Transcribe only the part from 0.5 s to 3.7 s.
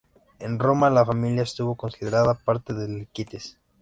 Roma, la familia estuvo considerada parte del Équites.